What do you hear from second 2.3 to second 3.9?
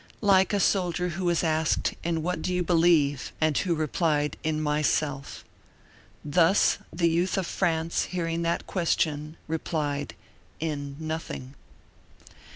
do you believe?" and who